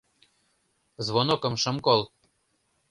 —Звонокым 1.05 1.55
шым 1.61 1.77
кол. 1.85 2.01